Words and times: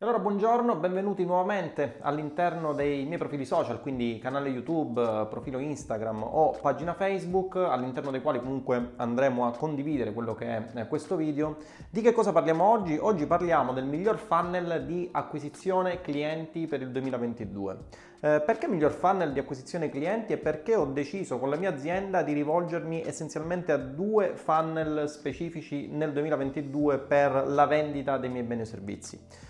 Allora, 0.00 0.18
buongiorno, 0.18 0.76
benvenuti 0.76 1.24
nuovamente 1.24 1.96
all'interno 2.02 2.74
dei 2.74 3.06
miei 3.06 3.16
profili 3.16 3.46
social, 3.46 3.80
quindi 3.80 4.18
canale 4.20 4.50
YouTube, 4.50 5.26
profilo 5.30 5.58
Instagram 5.58 6.22
o 6.22 6.50
pagina 6.60 6.92
Facebook, 6.92 7.56
all'interno 7.56 8.10
dei 8.10 8.20
quali 8.20 8.38
comunque 8.38 8.92
andremo 8.96 9.46
a 9.46 9.56
condividere 9.56 10.12
quello 10.12 10.34
che 10.34 10.70
è 10.70 10.86
questo 10.86 11.16
video. 11.16 11.56
Di 11.88 12.02
che 12.02 12.12
cosa 12.12 12.30
parliamo 12.30 12.62
oggi? 12.62 12.98
Oggi 13.00 13.24
parliamo 13.24 13.72
del 13.72 13.86
miglior 13.86 14.18
funnel 14.18 14.84
di 14.84 15.08
acquisizione 15.10 16.02
clienti 16.02 16.66
per 16.66 16.82
il 16.82 16.90
2022. 16.90 17.78
Eh, 18.20 18.42
perché 18.44 18.68
miglior 18.68 18.92
funnel 18.92 19.32
di 19.32 19.38
acquisizione 19.38 19.88
clienti 19.88 20.34
e 20.34 20.36
perché 20.36 20.76
ho 20.76 20.84
deciso 20.84 21.38
con 21.38 21.48
la 21.48 21.56
mia 21.56 21.70
azienda 21.70 22.22
di 22.22 22.34
rivolgermi 22.34 23.02
essenzialmente 23.02 23.72
a 23.72 23.78
due 23.78 24.36
funnel 24.36 25.08
specifici 25.08 25.88
nel 25.88 26.12
2022 26.12 26.98
per 26.98 27.46
la 27.46 27.64
vendita 27.64 28.18
dei 28.18 28.28
miei 28.28 28.44
beni 28.44 28.60
e 28.60 28.66
servizi. 28.66 29.45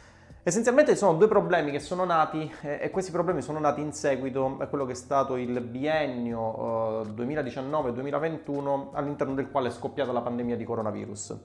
Essenzialmente 0.48 0.94
sono 0.94 1.14
due 1.14 1.26
problemi 1.26 1.72
che 1.72 1.80
sono 1.80 2.04
nati 2.04 2.48
eh, 2.60 2.78
e 2.80 2.90
questi 2.92 3.10
problemi 3.10 3.42
sono 3.42 3.58
nati 3.58 3.80
in 3.80 3.92
seguito 3.92 4.58
a 4.60 4.66
quello 4.68 4.86
che 4.86 4.92
è 4.92 4.94
stato 4.94 5.34
il 5.34 5.60
biennio 5.60 7.02
eh, 7.02 7.08
2019-2021 7.08 8.90
all'interno 8.92 9.34
del 9.34 9.50
quale 9.50 9.66
è 9.66 9.70
scoppiata 9.72 10.12
la 10.12 10.20
pandemia 10.20 10.54
di 10.54 10.62
coronavirus. 10.62 11.36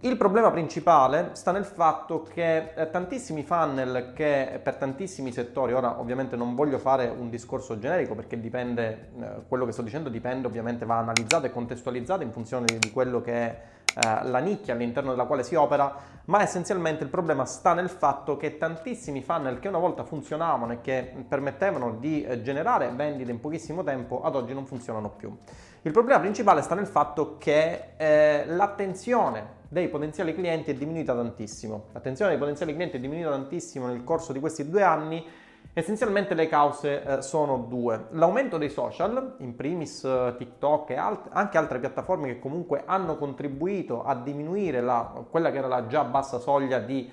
Il 0.00 0.16
problema 0.16 0.50
principale 0.50 1.30
sta 1.34 1.52
nel 1.52 1.64
fatto 1.64 2.22
che 2.22 2.72
eh, 2.74 2.90
tantissimi 2.90 3.44
funnel 3.44 4.10
che 4.16 4.58
per 4.64 4.74
tantissimi 4.74 5.30
settori, 5.30 5.72
ora 5.72 6.00
ovviamente 6.00 6.34
non 6.34 6.56
voglio 6.56 6.78
fare 6.78 7.06
un 7.06 7.30
discorso 7.30 7.78
generico 7.78 8.16
perché 8.16 8.40
dipende, 8.40 9.10
eh, 9.16 9.26
quello 9.46 9.64
che 9.64 9.70
sto 9.70 9.82
dicendo 9.82 10.08
dipende 10.08 10.48
ovviamente, 10.48 10.84
va 10.84 10.98
analizzato 10.98 11.46
e 11.46 11.52
contestualizzato 11.52 12.24
in 12.24 12.32
funzione 12.32 12.66
di 12.80 12.90
quello 12.90 13.20
che 13.20 13.32
è 13.32 13.60
la 14.00 14.38
nicchia 14.38 14.74
all'interno 14.74 15.10
della 15.10 15.24
quale 15.24 15.42
si 15.42 15.54
opera, 15.54 15.94
ma 16.26 16.42
essenzialmente 16.42 17.02
il 17.02 17.10
problema 17.10 17.44
sta 17.44 17.74
nel 17.74 17.88
fatto 17.88 18.36
che 18.36 18.58
tantissimi 18.58 19.22
funnel 19.22 19.58
che 19.58 19.68
una 19.68 19.78
volta 19.78 20.04
funzionavano 20.04 20.74
e 20.74 20.80
che 20.80 21.24
permettevano 21.26 21.96
di 21.96 22.22
eh, 22.22 22.42
generare 22.42 22.90
vendite 22.94 23.30
in 23.30 23.40
pochissimo 23.40 23.82
tempo, 23.82 24.22
ad 24.22 24.36
oggi 24.36 24.52
non 24.54 24.66
funzionano 24.66 25.10
più. 25.10 25.36
Il 25.82 25.92
problema 25.92 26.20
principale 26.20 26.62
sta 26.62 26.74
nel 26.74 26.86
fatto 26.86 27.36
che 27.38 27.94
eh, 27.96 28.44
l'attenzione 28.46 29.56
dei 29.68 29.88
potenziali 29.88 30.34
clienti 30.34 30.70
è 30.70 30.74
diminuita 30.74 31.14
tantissimo. 31.14 31.86
L'attenzione 31.92 32.30
dei 32.30 32.38
potenziali 32.38 32.74
clienti 32.74 32.96
è 32.96 33.00
diminuita 33.00 33.30
tantissimo 33.30 33.86
nel 33.86 34.04
corso 34.04 34.32
di 34.32 34.40
questi 34.40 34.68
due 34.68 34.82
anni 34.82 35.24
Essenzialmente 35.72 36.34
le 36.34 36.48
cause 36.48 37.02
eh, 37.02 37.22
sono 37.22 37.58
due. 37.58 38.06
L'aumento 38.10 38.58
dei 38.58 38.68
social, 38.70 39.36
in 39.38 39.54
primis 39.54 40.02
eh, 40.02 40.34
TikTok 40.36 40.90
e 40.90 40.96
alt- 40.96 41.28
anche 41.30 41.56
altre 41.56 41.78
piattaforme 41.78 42.26
che 42.26 42.38
comunque 42.40 42.82
hanno 42.84 43.16
contribuito 43.16 44.02
a 44.02 44.16
diminuire 44.16 44.80
la, 44.80 45.24
quella 45.30 45.52
che 45.52 45.58
era 45.58 45.68
la 45.68 45.86
già 45.86 46.02
bassa 46.02 46.38
soglia 46.38 46.80
di 46.80 47.08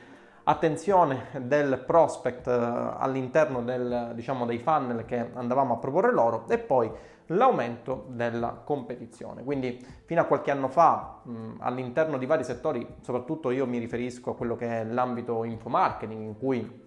attenzione 0.45 1.27
del 1.41 1.83
prospect 1.85 2.47
eh, 2.47 2.51
all'interno 2.51 3.61
del, 3.61 4.11
diciamo, 4.15 4.45
dei 4.45 4.59
funnel 4.59 5.05
che 5.05 5.29
andavamo 5.33 5.75
a 5.75 5.77
proporre 5.77 6.11
loro 6.11 6.45
e 6.47 6.57
poi 6.57 6.91
l'aumento 7.27 8.05
della 8.09 8.61
competizione. 8.63 9.43
Quindi 9.43 9.83
fino 10.05 10.21
a 10.21 10.25
qualche 10.25 10.51
anno 10.51 10.69
fa 10.69 11.21
mh, 11.23 11.55
all'interno 11.59 12.17
di 12.17 12.25
vari 12.25 12.43
settori, 12.43 12.95
soprattutto 13.01 13.51
io 13.51 13.67
mi 13.67 13.77
riferisco 13.77 14.31
a 14.31 14.35
quello 14.35 14.55
che 14.55 14.67
è 14.67 14.83
l'ambito 14.83 15.43
infomarketing 15.43 16.21
in 16.21 16.37
cui 16.37 16.83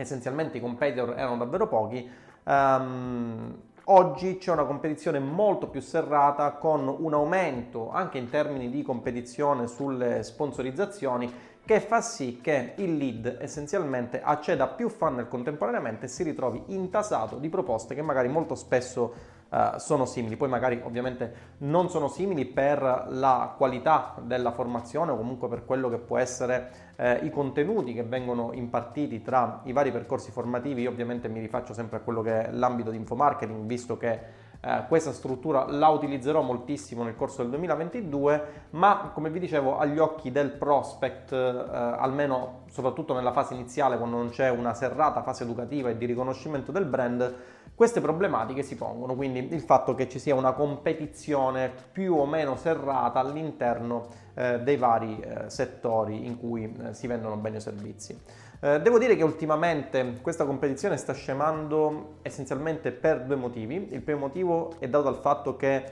essenzialmente 0.00 0.58
i 0.58 0.60
competitor 0.60 1.10
erano 1.10 1.36
davvero 1.36 1.68
pochi, 1.68 2.08
um, 2.44 3.54
oggi 3.84 4.38
c'è 4.38 4.52
una 4.52 4.64
competizione 4.64 5.18
molto 5.18 5.68
più 5.68 5.80
serrata 5.80 6.52
con 6.52 6.86
un 6.86 7.12
aumento 7.12 7.90
anche 7.90 8.18
in 8.18 8.30
termini 8.30 8.70
di 8.70 8.82
competizione 8.82 9.66
sulle 9.66 10.22
sponsorizzazioni 10.22 11.32
che 11.64 11.80
fa 11.80 12.00
sì 12.00 12.40
che 12.40 12.72
il 12.76 12.96
lead 12.96 13.38
essenzialmente 13.40 14.22
acceda 14.22 14.64
a 14.64 14.68
più 14.68 14.88
funnel 14.88 15.28
contemporaneamente 15.28 16.06
e 16.06 16.08
si 16.08 16.22
ritrovi 16.22 16.62
intasato 16.68 17.36
di 17.36 17.48
proposte 17.48 17.94
che 17.94 18.02
magari 18.02 18.28
molto 18.28 18.54
spesso 18.54 19.38
uh, 19.50 19.78
sono 19.78 20.04
simili. 20.06 20.36
Poi 20.36 20.48
magari 20.48 20.80
ovviamente 20.82 21.32
non 21.58 21.90
sono 21.90 22.08
simili 22.08 22.46
per 22.46 23.06
la 23.08 23.54
qualità 23.56 24.14
della 24.22 24.52
formazione 24.52 25.12
o 25.12 25.16
comunque 25.16 25.48
per 25.48 25.64
quello 25.64 25.88
che 25.88 25.98
può 25.98 26.18
essere 26.18 26.88
eh, 26.96 27.20
i 27.22 27.30
contenuti 27.30 27.92
che 27.92 28.02
vengono 28.02 28.52
impartiti 28.52 29.22
tra 29.22 29.60
i 29.64 29.72
vari 29.72 29.90
percorsi 29.90 30.30
formativi. 30.30 30.82
Io 30.82 30.90
ovviamente 30.90 31.28
mi 31.28 31.40
rifaccio 31.40 31.72
sempre 31.72 31.98
a 31.98 32.00
quello 32.00 32.22
che 32.22 32.46
è 32.46 32.50
l'ambito 32.52 32.90
di 32.90 32.96
infomarketing, 32.96 33.64
visto 33.64 33.96
che 33.96 34.48
eh, 34.62 34.84
questa 34.88 35.12
struttura 35.12 35.64
la 35.70 35.88
utilizzerò 35.88 36.42
moltissimo 36.42 37.02
nel 37.02 37.16
corso 37.16 37.40
del 37.40 37.50
2022, 37.52 38.44
ma 38.70 39.10
come 39.14 39.30
vi 39.30 39.40
dicevo 39.40 39.78
agli 39.78 39.98
occhi 39.98 40.30
del 40.30 40.50
prospect, 40.50 41.32
eh, 41.32 41.36
almeno 41.36 42.64
soprattutto 42.68 43.14
nella 43.14 43.32
fase 43.32 43.54
iniziale 43.54 43.96
quando 43.96 44.18
non 44.18 44.28
c'è 44.28 44.50
una 44.50 44.74
serrata 44.74 45.22
fase 45.22 45.44
educativa 45.44 45.88
e 45.88 45.96
di 45.96 46.04
riconoscimento 46.04 46.72
del 46.72 46.84
brand, 46.84 47.34
queste 47.80 48.02
problematiche 48.02 48.62
si 48.62 48.76
pongono, 48.76 49.14
quindi 49.14 49.54
il 49.54 49.62
fatto 49.62 49.94
che 49.94 50.06
ci 50.06 50.18
sia 50.18 50.34
una 50.34 50.52
competizione 50.52 51.72
più 51.90 52.14
o 52.14 52.26
meno 52.26 52.54
serrata 52.54 53.20
all'interno 53.20 54.06
eh, 54.34 54.60
dei 54.60 54.76
vari 54.76 55.18
eh, 55.18 55.48
settori 55.48 56.26
in 56.26 56.38
cui 56.38 56.70
eh, 56.70 56.92
si 56.92 57.06
vendono 57.06 57.36
beni 57.36 57.56
o 57.56 57.60
servizi. 57.60 58.20
Eh, 58.60 58.82
devo 58.82 58.98
dire 58.98 59.16
che 59.16 59.22
ultimamente 59.22 60.18
questa 60.20 60.44
competizione 60.44 60.98
sta 60.98 61.14
scemando 61.14 62.16
essenzialmente 62.20 62.92
per 62.92 63.24
due 63.24 63.36
motivi. 63.36 63.88
Il 63.92 64.02
primo 64.02 64.18
motivo 64.18 64.74
è 64.78 64.86
dato 64.86 65.04
dal 65.04 65.16
fatto 65.16 65.56
che 65.56 65.82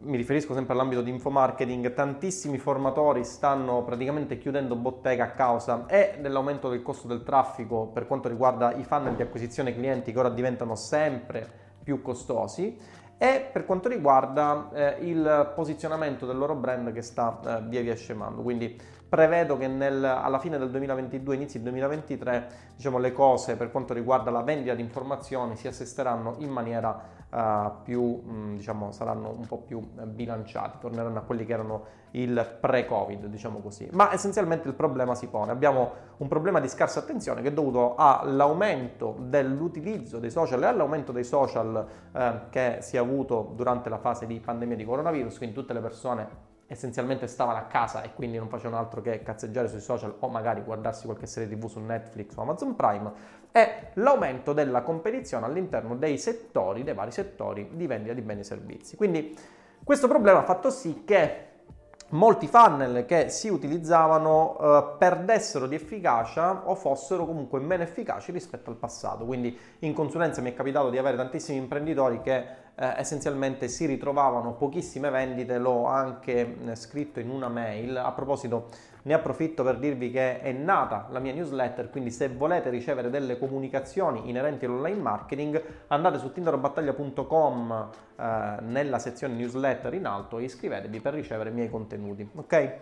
mi 0.00 0.16
riferisco 0.16 0.54
sempre 0.54 0.74
all'ambito 0.74 1.02
di 1.02 1.10
infomarketing, 1.10 1.92
tantissimi 1.92 2.58
formatori 2.58 3.24
stanno 3.24 3.82
praticamente 3.82 4.38
chiudendo 4.38 4.76
bottega 4.76 5.24
a 5.24 5.30
causa 5.30 5.86
e 5.86 6.18
dell'aumento 6.20 6.68
del 6.68 6.82
costo 6.82 7.08
del 7.08 7.24
traffico 7.24 7.86
per 7.86 8.06
quanto 8.06 8.28
riguarda 8.28 8.74
i 8.74 8.84
funnel 8.84 9.16
di 9.16 9.22
acquisizione 9.22 9.74
clienti 9.74 10.12
che 10.12 10.18
ora 10.18 10.30
diventano 10.30 10.76
sempre 10.76 11.60
più 11.82 12.00
costosi 12.00 12.78
e 13.22 13.48
per 13.52 13.64
quanto 13.64 13.88
riguarda 13.88 14.68
eh, 14.72 14.96
il 15.02 15.52
posizionamento 15.54 16.26
del 16.26 16.36
loro 16.36 16.56
brand 16.56 16.90
che 16.90 17.02
sta 17.02 17.38
eh, 17.44 17.62
via 17.68 17.80
via 17.80 17.94
scemando. 17.94 18.42
Quindi 18.42 18.76
prevedo 19.08 19.56
che 19.56 19.68
nel, 19.68 20.02
alla 20.02 20.40
fine 20.40 20.58
del 20.58 20.70
2022, 20.70 21.36
inizi 21.36 21.62
del 21.62 21.70
2023, 21.70 22.48
diciamo, 22.74 22.98
le 22.98 23.12
cose 23.12 23.54
per 23.54 23.70
quanto 23.70 23.94
riguarda 23.94 24.32
la 24.32 24.42
vendita 24.42 24.74
di 24.74 24.82
informazioni 24.82 25.54
si 25.54 25.68
assesteranno 25.68 26.34
in 26.38 26.50
maniera 26.50 27.00
uh, 27.30 27.70
più, 27.84 28.02
mh, 28.02 28.32
mm, 28.32 28.56
diciamo, 28.56 28.90
saranno 28.90 29.30
un 29.38 29.46
po' 29.46 29.58
più 29.58 29.78
bilanciati, 29.78 30.78
torneranno 30.80 31.18
a 31.18 31.22
quelli 31.22 31.44
che 31.44 31.52
erano 31.52 31.84
il 32.12 32.56
pre-Covid, 32.60 33.26
diciamo 33.26 33.60
così. 33.60 33.88
Ma 33.92 34.12
essenzialmente 34.12 34.68
il 34.68 34.74
problema 34.74 35.14
si 35.14 35.28
pone. 35.28 35.52
Abbiamo 35.52 35.92
un 36.18 36.28
problema 36.28 36.60
di 36.60 36.68
scarsa 36.68 37.00
attenzione 37.00 37.42
che 37.42 37.48
è 37.48 37.52
dovuto 37.52 37.94
all'aumento 37.96 39.16
dell'utilizzo 39.18 40.18
dei 40.18 40.30
social 40.30 40.62
e 40.62 40.66
all'aumento 40.66 41.12
dei 41.12 41.24
social 41.24 41.86
eh, 42.12 42.40
che 42.50 42.78
si 42.80 42.96
è 42.96 42.98
avuto 42.98 43.52
durante 43.54 43.88
la 43.88 43.98
fase 43.98 44.26
di 44.26 44.38
pandemia 44.40 44.76
di 44.76 44.84
coronavirus, 44.84 45.36
quindi 45.38 45.54
tutte 45.54 45.72
le 45.72 45.80
persone 45.80 46.50
essenzialmente 46.66 47.26
stavano 47.26 47.58
a 47.58 47.62
casa 47.62 48.02
e 48.02 48.14
quindi 48.14 48.38
non 48.38 48.48
facevano 48.48 48.80
altro 48.80 49.02
che 49.02 49.22
cazzeggiare 49.22 49.68
sui 49.68 49.80
social 49.80 50.14
o 50.20 50.28
magari 50.28 50.62
guardarsi 50.62 51.04
qualche 51.04 51.26
serie 51.26 51.54
tv 51.54 51.66
su 51.66 51.78
Netflix 51.80 52.34
o 52.36 52.42
Amazon 52.42 52.74
Prime, 52.74 53.12
è 53.52 53.90
l'aumento 53.94 54.54
della 54.54 54.80
competizione 54.80 55.44
all'interno 55.44 55.96
dei 55.96 56.16
settori, 56.16 56.82
dei 56.82 56.94
vari 56.94 57.10
settori 57.10 57.68
di 57.74 57.86
vendita 57.86 58.14
di 58.14 58.22
beni 58.22 58.40
e 58.40 58.44
servizi. 58.44 58.96
Quindi 58.96 59.36
questo 59.84 60.08
problema 60.08 60.38
ha 60.38 60.44
fatto 60.44 60.70
sì 60.70 61.02
che 61.04 61.51
molti 62.12 62.46
funnel 62.46 63.04
che 63.06 63.28
si 63.28 63.48
utilizzavano 63.48 64.56
eh, 64.58 64.96
perdessero 64.98 65.66
di 65.66 65.74
efficacia 65.74 66.62
o 66.64 66.74
fossero 66.74 67.26
comunque 67.26 67.60
meno 67.60 67.82
efficaci 67.82 68.32
rispetto 68.32 68.70
al 68.70 68.76
passato. 68.76 69.24
Quindi 69.24 69.56
in 69.80 69.92
consulenza 69.92 70.40
mi 70.40 70.50
è 70.50 70.54
capitato 70.54 70.90
di 70.90 70.98
avere 70.98 71.16
tantissimi 71.16 71.58
imprenditori 71.58 72.20
che 72.20 72.36
eh, 72.74 72.94
essenzialmente 72.96 73.68
si 73.68 73.86
ritrovavano 73.86 74.54
pochissime 74.54 75.10
vendite, 75.10 75.58
l'ho 75.58 75.86
anche 75.86 76.56
eh, 76.64 76.74
scritto 76.76 77.20
in 77.20 77.30
una 77.30 77.48
mail. 77.48 77.96
A 77.96 78.12
proposito, 78.12 78.68
ne 79.02 79.14
approfitto 79.14 79.64
per 79.64 79.78
dirvi 79.78 80.10
che 80.10 80.40
è 80.40 80.52
nata 80.52 81.08
la 81.10 81.18
mia 81.18 81.32
newsletter, 81.32 81.90
quindi 81.90 82.10
se 82.10 82.28
volete 82.28 82.70
ricevere 82.70 83.10
delle 83.10 83.38
comunicazioni 83.38 84.28
inerenti 84.28 84.64
all'online 84.64 85.00
marketing, 85.00 85.62
andate 85.88 86.18
su 86.18 86.32
tinderobattaglia.com 86.32 87.90
eh, 88.16 88.56
nella 88.60 88.98
sezione 88.98 89.34
newsletter 89.34 89.94
in 89.94 90.06
alto 90.06 90.38
e 90.38 90.44
iscrivetevi 90.44 91.00
per 91.00 91.14
ricevere 91.14 91.50
i 91.50 91.52
miei 91.52 91.68
contenuti, 91.70 92.28
ok? 92.34 92.78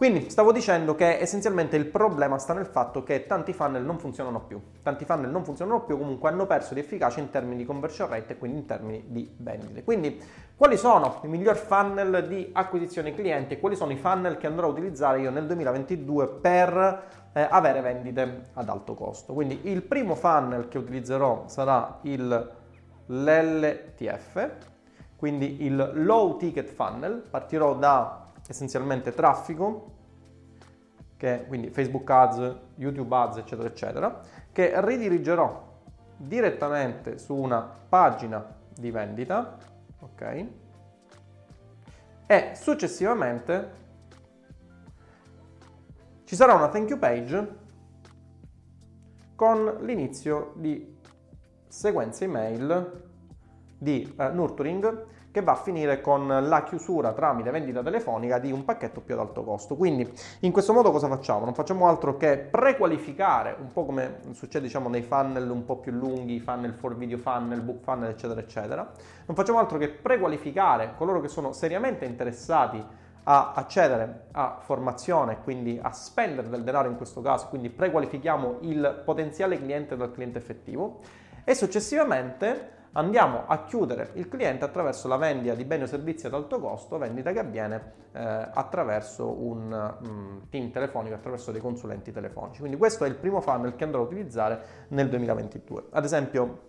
Quindi 0.00 0.30
stavo 0.30 0.50
dicendo 0.50 0.94
che 0.94 1.18
essenzialmente 1.20 1.76
il 1.76 1.84
problema 1.84 2.38
sta 2.38 2.54
nel 2.54 2.64
fatto 2.64 3.02
che 3.02 3.26
tanti 3.26 3.52
funnel 3.52 3.84
non 3.84 3.98
funzionano 3.98 4.40
più. 4.40 4.58
Tanti 4.82 5.04
funnel 5.04 5.28
non 5.28 5.44
funzionano 5.44 5.82
più, 5.82 5.98
comunque 5.98 6.30
hanno 6.30 6.46
perso 6.46 6.72
di 6.72 6.80
efficacia 6.80 7.20
in 7.20 7.28
termini 7.28 7.58
di 7.58 7.66
conversion 7.66 8.08
rate 8.08 8.32
e 8.32 8.38
quindi 8.38 8.60
in 8.60 8.64
termini 8.64 9.04
di 9.08 9.30
vendite. 9.36 9.84
Quindi 9.84 10.18
quali 10.56 10.78
sono 10.78 11.20
i 11.24 11.28
miglior 11.28 11.56
funnel 11.56 12.26
di 12.28 12.48
acquisizione 12.50 13.14
clienti 13.14 13.52
e 13.52 13.60
quali 13.60 13.76
sono 13.76 13.92
i 13.92 13.98
funnel 13.98 14.38
che 14.38 14.46
andrò 14.46 14.68
a 14.68 14.70
utilizzare 14.70 15.20
io 15.20 15.28
nel 15.28 15.44
2022 15.44 16.28
per 16.28 17.02
eh, 17.34 17.46
avere 17.50 17.82
vendite 17.82 18.44
ad 18.54 18.70
alto 18.70 18.94
costo? 18.94 19.34
Quindi 19.34 19.60
il 19.64 19.82
primo 19.82 20.14
funnel 20.14 20.68
che 20.68 20.78
utilizzerò 20.78 21.42
sarà 21.46 21.98
il, 22.04 22.50
l'LTF, 23.04 24.50
quindi 25.16 25.62
il 25.62 25.90
low 25.92 26.38
ticket 26.38 26.70
funnel. 26.70 27.22
Partirò 27.28 27.74
da 27.74 28.19
essenzialmente 28.50 29.14
traffico, 29.14 29.98
che, 31.16 31.44
quindi 31.46 31.70
Facebook 31.70 32.10
Ads, 32.10 32.56
YouTube 32.74 33.14
Ads, 33.14 33.36
eccetera, 33.36 33.68
eccetera, 33.68 34.20
che 34.50 34.72
ridirigerò 34.84 35.68
direttamente 36.16 37.16
su 37.18 37.36
una 37.36 37.60
pagina 37.60 38.44
di 38.74 38.90
vendita, 38.90 39.56
ok? 40.00 40.46
E 42.26 42.52
successivamente 42.54 43.78
ci 46.24 46.34
sarà 46.34 46.54
una 46.54 46.68
thank 46.68 46.90
you 46.90 46.98
page 46.98 47.58
con 49.36 49.78
l'inizio 49.82 50.54
di 50.56 50.98
sequenze 51.68 52.24
email 52.24 53.09
di 53.80 54.14
uh, 54.16 54.24
nurturing 54.34 55.06
che 55.30 55.42
va 55.42 55.52
a 55.52 55.56
finire 55.56 56.00
con 56.00 56.26
la 56.26 56.64
chiusura 56.64 57.12
tramite 57.12 57.50
vendita 57.50 57.82
telefonica 57.82 58.38
di 58.38 58.50
un 58.50 58.64
pacchetto 58.64 59.00
più 59.00 59.14
ad 59.14 59.20
alto 59.20 59.44
costo. 59.44 59.76
Quindi 59.76 60.10
in 60.40 60.50
questo 60.50 60.72
modo 60.72 60.90
cosa 60.90 61.08
facciamo? 61.08 61.44
Non 61.44 61.54
facciamo 61.54 61.88
altro 61.88 62.16
che 62.16 62.36
prequalificare, 62.36 63.56
un 63.60 63.72
po' 63.72 63.84
come 63.84 64.18
succede 64.32 64.66
diciamo 64.66 64.88
nei 64.88 65.02
funnel 65.02 65.48
un 65.48 65.64
po' 65.64 65.76
più 65.76 65.92
lunghi, 65.92 66.40
funnel 66.40 66.72
for 66.72 66.96
video 66.96 67.16
funnel, 67.16 67.60
book 67.60 67.82
funnel 67.82 68.10
eccetera 68.10 68.40
eccetera. 68.40 68.90
Non 69.26 69.36
facciamo 69.36 69.58
altro 69.58 69.78
che 69.78 69.88
prequalificare 69.88 70.94
coloro 70.96 71.20
che 71.20 71.28
sono 71.28 71.52
seriamente 71.52 72.04
interessati 72.04 72.84
a 73.22 73.52
accedere 73.54 74.24
a 74.32 74.58
formazione, 74.60 75.38
quindi 75.44 75.78
a 75.80 75.92
spendere 75.92 76.48
del 76.48 76.64
denaro 76.64 76.88
in 76.88 76.96
questo 76.96 77.20
caso, 77.20 77.46
quindi 77.48 77.70
prequalifichiamo 77.70 78.58
il 78.62 79.02
potenziale 79.04 79.58
cliente 79.58 79.96
dal 79.96 80.10
cliente 80.10 80.38
effettivo 80.38 81.00
e 81.44 81.54
successivamente 81.54 82.78
andiamo 82.92 83.44
a 83.46 83.64
chiudere 83.64 84.10
il 84.14 84.28
cliente 84.28 84.64
attraverso 84.64 85.08
la 85.08 85.16
vendita 85.16 85.54
di 85.54 85.64
beni 85.64 85.84
o 85.84 85.86
servizi 85.86 86.26
ad 86.26 86.34
alto 86.34 86.58
costo, 86.58 86.98
vendita 86.98 87.32
che 87.32 87.38
avviene 87.38 87.92
eh, 88.12 88.20
attraverso 88.20 89.30
un 89.30 89.96
um, 90.02 90.48
team 90.48 90.70
telefonico, 90.70 91.14
attraverso 91.14 91.52
dei 91.52 91.60
consulenti 91.60 92.12
telefonici. 92.12 92.60
Quindi 92.60 92.76
questo 92.76 93.04
è 93.04 93.08
il 93.08 93.16
primo 93.16 93.40
funnel 93.40 93.76
che 93.76 93.84
andrò 93.84 94.00
a 94.00 94.04
utilizzare 94.04 94.86
nel 94.88 95.08
2022. 95.08 95.84
Ad 95.90 96.04
esempio 96.04 96.68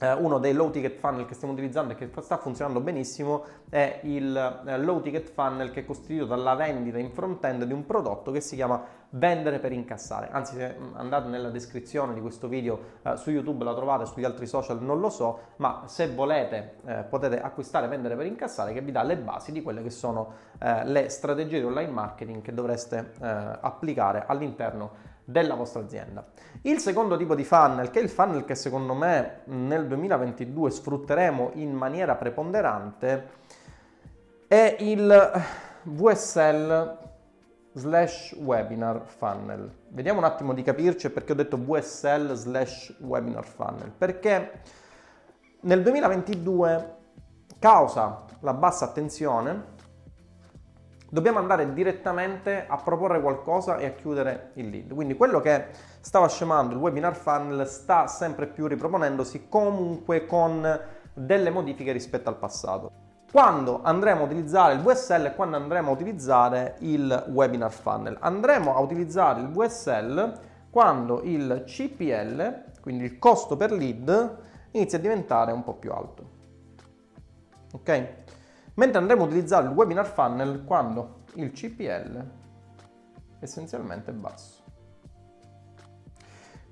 uno 0.00 0.38
dei 0.38 0.52
low 0.52 0.70
ticket 0.70 0.98
funnel 0.98 1.24
che 1.24 1.34
stiamo 1.34 1.52
utilizzando 1.54 1.92
e 1.92 1.96
che 1.96 2.10
sta 2.20 2.36
funzionando 2.36 2.80
benissimo 2.80 3.44
è 3.68 4.00
il 4.02 4.62
eh, 4.66 4.78
low 4.78 5.00
ticket 5.00 5.30
funnel 5.30 5.70
che 5.70 5.80
è 5.80 5.84
costituito 5.84 6.26
dalla 6.26 6.54
vendita 6.54 6.98
in 6.98 7.10
front-end 7.10 7.64
di 7.64 7.72
un 7.72 7.86
prodotto 7.86 8.30
che 8.30 8.40
si 8.40 8.56
chiama 8.56 8.82
vendere 9.10 9.58
per 9.58 9.72
incassare. 9.72 10.28
Anzi, 10.30 10.56
se 10.56 10.76
mm, 10.78 10.96
andate 10.96 11.28
nella 11.28 11.50
descrizione 11.50 12.14
di 12.14 12.20
questo 12.20 12.48
video 12.48 12.78
eh, 13.02 13.16
su 13.16 13.30
YouTube 13.30 13.64
la 13.64 13.74
trovate, 13.74 14.06
sugli 14.06 14.24
altri 14.24 14.46
social 14.46 14.82
non 14.82 15.00
lo 15.00 15.10
so, 15.10 15.38
ma 15.56 15.82
se 15.86 16.08
volete 16.08 16.76
eh, 16.84 17.04
potete 17.04 17.40
acquistare 17.40 17.86
vendere 17.86 18.16
per 18.16 18.26
incassare 18.26 18.72
che 18.72 18.80
vi 18.80 18.92
dà 18.92 19.02
le 19.02 19.16
basi 19.16 19.52
di 19.52 19.62
quelle 19.62 19.82
che 19.82 19.90
sono 19.90 20.32
eh, 20.58 20.84
le 20.86 21.08
strategie 21.08 21.60
di 21.60 21.64
online 21.64 21.92
marketing 21.92 22.42
che 22.42 22.52
dovreste 22.52 23.12
eh, 23.20 23.26
applicare 23.60 24.24
all'interno 24.26 25.12
della 25.24 25.54
vostra 25.54 25.80
azienda. 25.80 26.24
Il 26.62 26.78
secondo 26.78 27.16
tipo 27.16 27.34
di 27.34 27.44
funnel, 27.44 27.90
che 27.90 28.00
è 28.00 28.02
il 28.02 28.08
funnel 28.08 28.44
che 28.44 28.54
secondo 28.54 28.94
me 28.94 29.40
nel 29.44 29.86
2022 29.86 30.70
sfrutteremo 30.70 31.52
in 31.54 31.72
maniera 31.72 32.14
preponderante, 32.14 33.28
è 34.46 34.76
il 34.80 35.42
VSL 35.82 36.98
slash 37.72 38.36
webinar 38.38 39.02
funnel. 39.06 39.70
Vediamo 39.88 40.20
un 40.20 40.24
attimo 40.24 40.52
di 40.54 40.62
capirci 40.62 41.10
perché 41.10 41.32
ho 41.32 41.34
detto 41.34 41.58
VSL 41.58 42.32
slash 42.34 42.94
webinar 43.00 43.44
funnel. 43.44 43.90
Perché 43.96 44.60
nel 45.60 45.82
2022, 45.82 46.94
causa 47.58 48.24
la 48.40 48.54
bassa 48.54 48.84
attenzione, 48.84 49.72
dobbiamo 51.14 51.38
andare 51.38 51.72
direttamente 51.72 52.64
a 52.66 52.76
proporre 52.76 53.20
qualcosa 53.20 53.76
e 53.76 53.86
a 53.86 53.92
chiudere 53.92 54.50
il 54.54 54.68
lead. 54.68 54.92
Quindi 54.92 55.14
quello 55.14 55.40
che 55.40 55.66
stava 56.00 56.26
scemando 56.26 56.74
il 56.74 56.80
webinar 56.80 57.14
funnel 57.14 57.68
sta 57.68 58.08
sempre 58.08 58.48
più 58.48 58.66
riproponendosi 58.66 59.46
comunque 59.48 60.26
con 60.26 60.80
delle 61.12 61.50
modifiche 61.50 61.92
rispetto 61.92 62.28
al 62.28 62.36
passato. 62.36 62.90
Quando 63.30 63.80
andremo 63.84 64.22
a 64.22 64.24
utilizzare 64.24 64.74
il 64.74 64.80
VSL 64.80 65.26
e 65.26 65.34
quando 65.36 65.56
andremo 65.56 65.90
a 65.90 65.92
utilizzare 65.92 66.74
il 66.80 67.26
webinar 67.28 67.70
funnel? 67.70 68.16
Andremo 68.18 68.74
a 68.74 68.80
utilizzare 68.80 69.40
il 69.40 69.50
VSL 69.50 70.32
quando 70.68 71.22
il 71.22 71.62
CPL, 71.64 72.80
quindi 72.80 73.04
il 73.04 73.20
costo 73.20 73.56
per 73.56 73.70
lead, 73.70 74.38
inizia 74.72 74.98
a 74.98 75.00
diventare 75.00 75.52
un 75.52 75.62
po' 75.62 75.74
più 75.74 75.92
alto. 75.92 76.30
Ok? 77.72 78.23
Mentre 78.74 78.98
andremo 78.98 79.22
a 79.22 79.26
utilizzare 79.26 79.66
il 79.66 79.72
webinar 79.72 80.06
funnel 80.06 80.64
quando 80.64 81.22
il 81.34 81.52
CPL 81.52 82.16
è 83.38 83.44
essenzialmente 83.44 84.12
basso. 84.12 84.62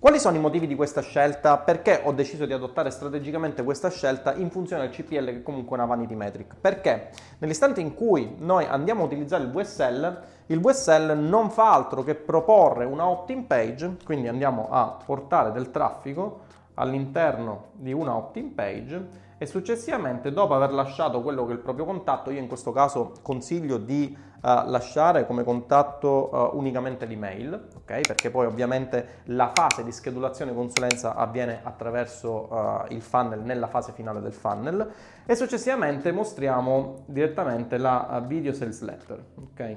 Quali 0.03 0.19
sono 0.19 0.37
i 0.37 0.41
motivi 0.41 0.67
di 0.67 0.75
questa 0.75 1.01
scelta? 1.01 1.59
Perché 1.59 2.01
ho 2.03 2.11
deciso 2.11 2.45
di 2.45 2.53
adottare 2.53 2.91
strategicamente 2.91 3.63
questa 3.63 3.89
scelta 3.89 4.35
in 4.35 4.51
funzione 4.51 4.83
del 4.83 4.91
CPL 4.91 5.25
che 5.27 5.37
è 5.37 5.43
comunque 5.45 5.77
una 5.77 5.87
vanity 5.87 6.17
metric? 6.17 6.57
Perché 6.61 7.11
nell'istante 7.39 7.81
in 7.81 7.95
cui 7.95 8.35
noi 8.39 8.65
andiamo 8.65 9.03
a 9.03 9.07
utilizzare 9.07 9.45
il 9.45 9.53
VSL, 9.53 10.23
il 10.47 10.59
VSL 10.61 11.17
non 11.17 11.51
fa 11.51 11.73
altro 11.73 12.03
che 12.03 12.17
proporre 12.17 12.85
una 12.85 13.07
opt-in 13.07 13.47
page, 13.47 13.99
quindi 14.05 14.27
andiamo 14.27 14.67
a 14.73 14.99
portare 15.07 15.53
del 15.53 15.71
traffico 15.71 16.41
all'interno 16.75 17.67
di 17.75 17.93
una 17.93 18.17
opt-in 18.17 18.57
page 18.57 19.09
e 19.43 19.47
successivamente 19.47 20.31
dopo 20.33 20.55
aver 20.55 20.73
lasciato 20.73 21.21
quello 21.21 21.45
che 21.45 21.51
è 21.51 21.55
il 21.57 21.61
proprio 21.61 21.85
contatto, 21.85 22.31
io 22.31 22.39
in 22.39 22.47
questo 22.47 22.71
caso 22.71 23.13
consiglio 23.23 23.77
di 23.77 24.17
uh, 24.17 24.39
lasciare 24.41 25.27
come 25.27 25.43
contatto 25.43 26.31
uh, 26.33 26.57
unicamente 26.57 27.07
l'email, 27.07 27.53
ok? 27.79 28.03
Perché 28.03 28.31
poi 28.31 28.47
ovviamente 28.47 29.23
la 29.25 29.51
fase 29.53 29.83
di 29.83 29.91
schedulazione 29.91 30.55
consulenza 30.55 31.17
avviene 31.17 31.59
attraverso 31.65 32.53
uh, 32.53 32.93
il 32.93 33.03
funnel 33.03 33.41
nella 33.41 33.67
fase 33.67 33.91
finale 33.91 34.21
del 34.21 34.33
funnel 34.33 34.89
e 35.27 35.35
successivamente 35.35 36.13
mostriamo 36.13 37.03
direttamente 37.07 37.79
la 37.79 38.23
video 38.25 38.53
sales 38.53 38.81
letter, 38.81 39.25
ok? 39.35 39.77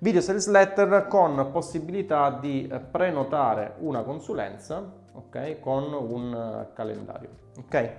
Video 0.00 0.20
sales 0.20 0.46
letter 0.46 1.06
con 1.08 1.48
possibilità 1.50 2.36
di 2.38 2.70
prenotare 2.90 3.76
una 3.78 4.02
consulenza 4.02 5.04
ok? 5.16 5.60
Con 5.60 5.92
un 5.94 6.66
calendario, 6.74 7.30
ok? 7.58 7.92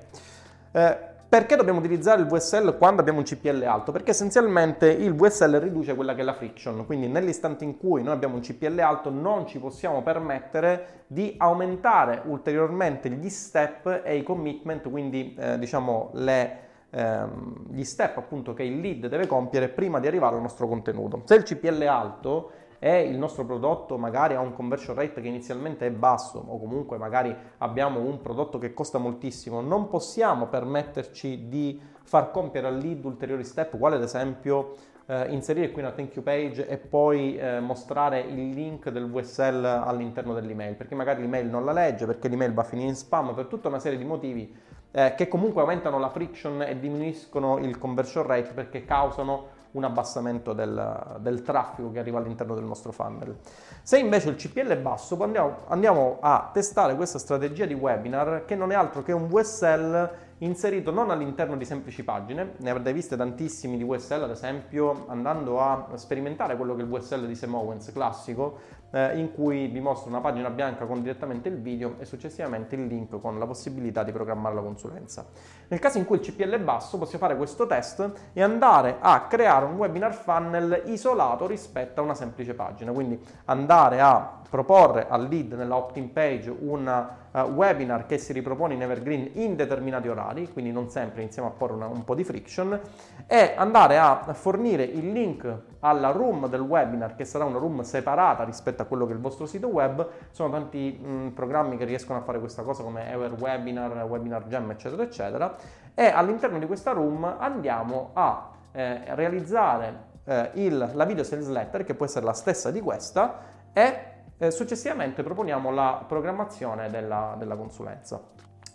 Eh, 0.71 0.97
perché 1.29 1.57
dobbiamo 1.57 1.79
utilizzare 1.79 2.21
il 2.21 2.27
VSL 2.27 2.77
quando 2.77 3.01
abbiamo 3.01 3.19
un 3.19 3.25
CPL 3.25 3.61
alto? 3.63 3.91
Perché 3.91 4.11
essenzialmente 4.11 4.89
il 4.89 5.13
VSL 5.13 5.59
riduce 5.59 5.93
quella 5.93 6.15
che 6.15 6.21
è 6.21 6.23
la 6.23 6.33
friction, 6.33 6.85
quindi 6.85 7.07
nell'istante 7.07 7.65
in 7.65 7.77
cui 7.77 8.01
noi 8.01 8.13
abbiamo 8.13 8.35
un 8.35 8.41
CPL 8.41 8.79
alto 8.79 9.09
non 9.09 9.45
ci 9.45 9.59
possiamo 9.59 10.01
permettere 10.01 11.03
di 11.07 11.35
aumentare 11.37 12.21
ulteriormente 12.25 13.09
gli 13.09 13.27
step 13.27 14.03
e 14.05 14.15
i 14.15 14.23
commitment, 14.23 14.89
quindi 14.89 15.35
eh, 15.37 15.59
diciamo 15.59 16.11
le, 16.13 16.59
ehm, 16.91 17.65
gli 17.71 17.83
step 17.83 18.15
appunto 18.17 18.53
che 18.53 18.63
il 18.63 18.79
lead 18.79 19.07
deve 19.07 19.27
compiere 19.27 19.67
prima 19.67 19.99
di 19.99 20.07
arrivare 20.07 20.35
al 20.35 20.41
nostro 20.41 20.65
contenuto. 20.65 21.23
Se 21.25 21.35
il 21.35 21.43
CPL 21.43 21.79
è 21.79 21.87
alto 21.87 22.51
e 22.79 23.01
il 23.01 23.17
nostro 23.17 23.45
prodotto 23.45 23.97
magari 23.97 24.35
ha 24.35 24.39
un 24.39 24.53
conversion 24.53 24.95
rate 24.95 25.21
che 25.21 25.27
inizialmente 25.27 25.87
è 25.87 25.91
basso 25.91 26.43
o 26.45 26.59
comunque 26.59 26.97
magari 26.97 27.35
abbiamo 27.59 27.99
un 27.99 28.21
prodotto 28.21 28.57
che 28.57 28.73
costa 28.73 28.97
moltissimo, 28.97 29.61
non 29.61 29.89
possiamo 29.89 30.47
permetterci 30.47 31.47
di 31.47 31.79
far 32.03 32.31
compiere 32.31 32.67
al 32.67 32.77
lead 32.77 33.03
ulteriori 33.03 33.43
step, 33.43 33.77
quale 33.77 33.95
ad 33.95 34.03
esempio 34.03 34.75
eh, 35.07 35.31
inserire 35.31 35.71
qui 35.71 35.81
una 35.81 35.91
thank 35.91 36.15
you 36.15 36.23
page 36.23 36.67
e 36.67 36.77
poi 36.77 37.37
eh, 37.37 37.59
mostrare 37.59 38.19
il 38.19 38.49
link 38.49 38.89
del 38.89 39.09
VSL 39.09 39.65
all'interno 39.65 40.33
dell'email, 40.33 40.75
perché 40.75 40.95
magari 40.95 41.21
l'email 41.21 41.47
non 41.47 41.65
la 41.65 41.73
legge, 41.73 42.05
perché 42.05 42.27
l'email 42.27 42.53
va 42.53 42.61
a 42.61 42.65
finire 42.65 42.89
in 42.89 42.95
spam, 42.95 43.33
per 43.33 43.45
tutta 43.45 43.67
una 43.67 43.79
serie 43.79 43.97
di 43.97 44.05
motivi 44.05 44.53
eh, 44.91 45.13
che 45.15 45.27
comunque 45.27 45.61
aumentano 45.61 45.99
la 45.99 46.09
friction 46.09 46.61
e 46.61 46.79
diminuiscono 46.79 47.57
il 47.57 47.77
conversion 47.77 48.25
rate 48.25 48.53
perché 48.53 48.85
causano 48.85 49.55
un 49.71 49.83
abbassamento 49.83 50.53
del, 50.53 51.17
del, 51.19 51.41
traffico 51.41 51.91
che 51.91 51.99
arriva 51.99 52.19
all'interno 52.19 52.55
del 52.55 52.63
nostro 52.63 52.91
funnel. 52.91 53.35
Se 53.83 53.97
invece 53.97 54.29
il 54.29 54.35
CPL 54.35 54.67
è 54.67 54.77
basso, 54.77 55.21
andiamo, 55.21 55.57
andiamo 55.67 56.17
a 56.21 56.49
testare 56.53 56.95
questa 56.95 57.19
strategia 57.19 57.65
di 57.65 57.73
webinar 57.73 58.45
che 58.45 58.55
non 58.55 58.71
è 58.71 58.75
altro 58.75 59.03
che 59.03 59.11
un 59.11 59.27
VSL 59.27 60.25
inserito 60.39 60.91
non 60.91 61.09
all'interno 61.09 61.57
di 61.57 61.65
semplici 61.65 62.03
pagine, 62.03 62.53
ne 62.57 62.69
avrete 62.69 62.93
viste 62.93 63.15
tantissimi 63.15 63.77
di 63.77 63.83
VSL, 63.83 64.23
ad 64.23 64.29
esempio 64.29 65.05
andando 65.07 65.59
a 65.61 65.87
sperimentare 65.95 66.55
quello 66.55 66.75
che 66.75 66.81
è 66.81 66.83
il 66.83 66.89
VSL 66.89 67.25
di 67.25 67.35
Sam 67.35 67.55
Owens 67.55 67.91
classico, 67.91 68.59
eh, 68.91 69.17
in 69.17 69.33
cui 69.33 69.67
vi 69.67 69.79
mostro 69.79 70.09
una 70.09 70.21
pagina 70.21 70.49
bianca 70.49 70.85
con 70.85 71.01
direttamente 71.01 71.49
il 71.49 71.59
video 71.59 71.95
e 71.99 72.05
successivamente 72.05 72.75
il 72.75 72.85
link 72.85 73.19
con 73.19 73.37
la 73.37 73.45
possibilità 73.45 74.03
di 74.03 74.11
programmare 74.11 74.55
la 74.55 74.61
consulenza. 74.61 75.25
Nel 75.67 75.79
caso 75.79 75.97
in 75.97 76.05
cui 76.05 76.17
il 76.17 76.21
CPL 76.21 76.51
è 76.51 76.59
basso, 76.59 76.97
possiamo 76.97 77.25
fare 77.25 77.37
questo 77.37 77.67
test 77.67 78.11
e 78.33 78.41
andare 78.41 78.97
a 78.99 79.27
creare 79.27 79.65
un 79.65 79.75
webinar 79.75 80.13
funnel 80.13 80.83
isolato 80.85 81.47
rispetto 81.47 81.99
a 81.99 82.03
una 82.03 82.15
semplice 82.15 82.53
pagina, 82.53 82.91
quindi 82.91 83.19
andare 83.45 83.99
a 83.99 84.41
proporre 84.49 85.07
al 85.09 85.27
lead 85.27 85.53
nella 85.53 85.75
opt-in 85.75 86.13
page 86.13 86.49
un 86.49 87.07
uh, 87.31 87.39
webinar 87.39 88.05
che 88.05 88.17
si 88.17 88.33
ripropone 88.33 88.73
in 88.73 88.81
evergreen 88.81 89.31
in 89.33 89.55
determinati 89.55 90.07
orari, 90.07 90.51
quindi 90.51 90.71
non 90.71 90.89
sempre 90.89 91.21
iniziamo 91.21 91.47
a 91.47 91.51
porre 91.51 91.73
una, 91.73 91.87
un 91.87 92.03
po' 92.03 92.15
di 92.15 92.23
friction, 92.23 92.79
e 93.25 93.53
andare 93.55 93.97
a 93.97 94.33
fornire 94.33 94.83
il 94.83 95.11
link 95.11 95.53
alla 95.79 96.11
room 96.11 96.47
del 96.47 96.61
webinar 96.61 97.15
che 97.15 97.25
sarà 97.25 97.45
una 97.45 97.57
room 97.57 97.81
separata 97.81 98.43
rispetto 98.43 98.81
a 98.81 98.85
quello 98.85 99.05
che 99.05 99.11
è 99.11 99.15
il 99.15 99.21
vostro 99.21 99.45
sito 99.45 99.67
web. 99.67 100.07
Sono 100.31 100.49
tanti 100.49 100.91
mh, 100.91 101.29
programmi 101.29 101.77
che 101.77 101.85
riescono 101.85 102.19
a 102.19 102.21
fare 102.21 102.39
questa 102.39 102.63
cosa 102.63 102.83
come 102.83 103.11
Ever 103.11 103.33
Webinar, 103.33 104.05
Webinar 104.05 104.45
Jam 104.47 104.71
eccetera 104.71 105.03
eccetera 105.03 105.55
e 105.99 106.05
all'interno 106.09 106.59
di 106.59 106.67
questa 106.67 106.91
room 106.91 107.23
andiamo 107.39 108.11
a 108.13 108.51
eh, 108.71 109.15
realizzare 109.15 110.05
eh, 110.25 110.51
il, 110.53 110.91
la 110.93 111.05
video 111.05 111.23
sales 111.23 111.47
letter 111.47 111.83
che 111.83 111.95
può 111.95 112.05
essere 112.05 112.23
la 112.23 112.33
stessa 112.33 112.69
di 112.69 112.81
questa 112.81 113.39
e 113.73 114.16
eh, 114.37 114.51
successivamente 114.51 115.23
proponiamo 115.23 115.71
la 115.71 116.03
programmazione 116.07 116.89
della, 116.89 117.35
della 117.37 117.55
consulenza. 117.55 118.21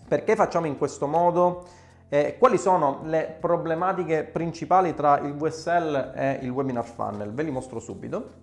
Perché 0.07 0.35
facciamo 0.37 0.67
in 0.67 0.77
questo 0.77 1.07
modo? 1.07 1.65
Eh, 2.09 2.37
quali 2.39 2.59
sono 2.59 3.01
le 3.05 3.37
problematiche 3.41 4.25
principali 4.25 4.95
tra 4.95 5.19
il 5.21 5.35
VSL 5.35 6.13
e 6.15 6.39
il 6.43 6.51
webinar 6.51 6.85
funnel? 6.85 7.33
Ve 7.33 7.43
li 7.43 7.51
mostro 7.51 7.81
subito. 7.81 8.41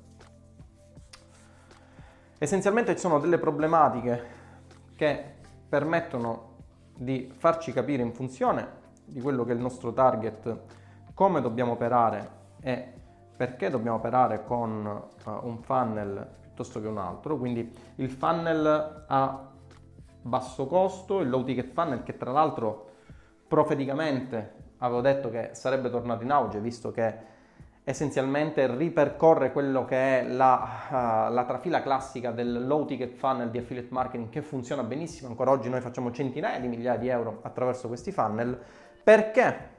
Essenzialmente 2.38 2.94
ci 2.94 3.00
sono 3.00 3.20
delle 3.20 3.38
problematiche 3.38 4.38
che 4.96 5.24
permettono 5.68 6.56
di 6.96 7.32
farci 7.38 7.72
capire 7.72 8.02
in 8.02 8.14
funzione 8.14 8.78
di 9.06 9.22
quello 9.22 9.44
che 9.44 9.52
è 9.52 9.56
il 9.56 9.62
nostro 9.62 9.94
target 9.94 10.58
come 11.14 11.42
dobbiamo 11.42 11.74
operare 11.74 12.38
e 12.62 12.94
perché 13.36 13.70
dobbiamo 13.70 13.98
operare 13.98 14.44
con 14.44 14.86
uh, 15.26 15.30
un 15.44 15.62
funnel 15.62 16.28
piuttosto 16.60 16.82
che 16.82 16.88
un 16.88 16.98
altro. 16.98 17.38
Quindi 17.38 17.72
il 17.96 18.10
funnel 18.10 19.06
a 19.08 19.50
basso 20.22 20.68
costo, 20.68 21.22
il 21.22 21.30
low 21.30 21.44
ticket 21.44 21.72
funnel 21.72 22.04
che 22.04 22.18
tra 22.18 22.32
l'altro 22.32 22.88
profeticamente 23.48 24.58
avevo 24.80 25.02
detto 25.02 25.30
che 25.30 25.52
sarebbe 25.54 25.90
tornato 25.90 26.24
in 26.24 26.32
auge, 26.32 26.60
visto 26.60 26.92
che 26.92 27.28
essenzialmente 27.84 28.76
ripercorre 28.76 29.52
quello 29.52 29.86
che 29.86 30.20
è 30.20 30.28
la, 30.28 31.28
uh, 31.30 31.34
la, 31.34 31.46
trafila 31.46 31.82
classica 31.82 32.32
del 32.32 32.68
low 32.68 32.86
ticket 32.86 33.16
funnel 33.16 33.50
di 33.50 33.58
affiliate 33.58 33.88
marketing 33.90 34.30
che 34.30 34.42
funziona 34.42 34.84
benissimo. 34.84 35.30
Ancora 35.30 35.52
oggi 35.52 35.70
noi 35.70 35.82
facciamo 35.82 36.12
centinaia 36.12 36.60
di 36.60 36.68
migliaia 36.68 37.00
di 37.00 37.08
euro 37.08 37.40
attraverso 37.42 37.88
questi 37.88 38.12
funnel 38.12 38.60
perché 39.02 39.78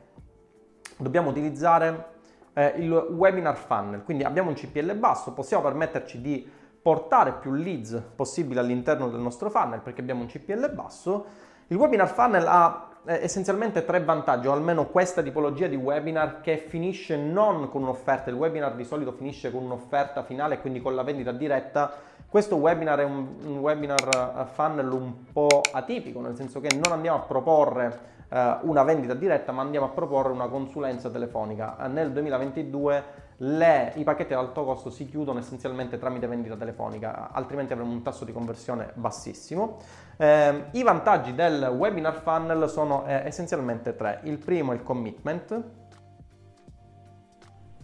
dobbiamo 0.97 1.29
utilizzare 1.29 2.19
eh, 2.55 2.75
il 2.79 2.91
webinar 2.91 3.57
funnel. 3.57 4.03
Quindi 4.03 4.25
abbiamo 4.25 4.49
un 4.49 4.55
CPL 4.55 4.95
basso, 4.97 5.33
possiamo 5.33 5.63
permetterci 5.63 6.21
di 6.21 6.59
portare 6.83 7.33
più 7.33 7.53
leads 7.53 8.01
possibili 8.17 8.59
all'interno 8.59 9.09
del 9.09 9.21
nostro 9.21 9.51
funnel 9.51 9.81
perché 9.81 10.01
abbiamo 10.01 10.23
un 10.23 10.27
CPL 10.27 10.73
basso. 10.73 11.27
Il 11.69 11.77
webinar 11.77 12.09
funnel 12.09 12.47
ha 12.47 12.89
eh, 13.05 13.21
essenzialmente 13.23 13.85
tre 13.85 14.03
vantaggi, 14.03 14.47
o 14.47 14.53
almeno 14.53 14.87
questa 14.87 15.23
tipologia 15.23 15.67
di 15.67 15.77
webinar 15.77 16.41
che 16.41 16.59
finisce 16.59 17.17
non 17.17 17.71
con 17.71 17.83
un'offerta, 17.83 18.29
il 18.29 18.37
webinar 18.37 18.75
di 18.75 18.85
solito 18.85 19.13
finisce 19.13 19.51
con 19.51 19.63
un'offerta 19.63 20.23
finale, 20.23 20.61
quindi 20.61 20.81
con 20.81 20.95
la 20.95 21.03
vendita 21.03 21.33
diretta. 21.33 21.93
Questo 22.29 22.57
webinar 22.57 23.01
è 23.01 23.05
un, 23.05 23.27
un 23.45 23.59
webinar 23.59 24.37
eh, 24.39 24.45
funnel 24.53 24.91
un 24.91 25.25
po' 25.33 25.63
atipico, 25.73 26.21
nel 26.21 26.37
senso 26.37 26.61
che 26.61 26.69
non 26.75 26.93
andiamo 26.93 27.19
a 27.19 27.21
proporre 27.21 27.99
eh, 28.29 28.57
una 28.63 28.83
vendita 28.83 29.15
diretta, 29.15 29.53
ma 29.53 29.63
andiamo 29.63 29.87
a 29.87 29.91
proporre 29.91 30.33
una 30.33 30.49
consulenza 30.49 31.11
telefonica. 31.11 31.77
Eh, 31.85 31.89
nel 31.89 32.13
2022 32.13 33.05
le, 33.43 33.93
i 33.97 34.05
pacchetti 34.05 34.35
ad 34.35 34.41
alto 34.41 34.65
costo 34.65 34.91
si 34.91 35.07
chiudono 35.07 35.39
essenzialmente 35.39 35.99
tramite 35.99 36.27
vendita 36.27 36.57
telefonica, 36.57 37.31
altrimenti 37.33 37.73
avremo 37.73 37.91
un 37.91 38.03
tasso 38.03 38.25
di 38.25 38.33
conversione 38.33 38.93
bassissimo. 38.95 39.79
Eh, 40.19 40.65
I 40.73 40.83
vantaggi 40.83 41.35
del 41.35 41.63
webinar 41.75 42.21
funnel 42.21 42.69
sono 42.69 43.07
eh, 43.07 43.23
essenzialmente 43.25 43.97
tre. 43.97 44.21
Il 44.25 44.37
primo 44.39 44.73
è 44.73 44.75
il 44.75 44.83
commitment, 44.83 45.63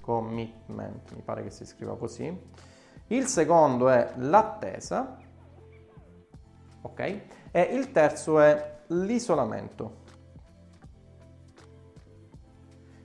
commitment, 0.01 1.13
mi 1.15 1.23
pare 1.23 1.43
che 1.43 1.51
si 1.51 1.65
scriva 1.65 1.97
così. 1.97 2.39
Il 3.09 3.25
secondo 3.27 3.89
è 3.89 4.13
l'attesa, 4.17 5.17
ok? 6.83 7.21
E 7.51 7.61
il 7.63 7.93
terzo 7.93 8.41
è 8.41 8.81
l'isolamento. 8.89 10.05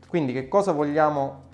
Quindi 0.10 0.34
che 0.34 0.50
cosa 0.50 0.74
vogliamo 0.74 1.50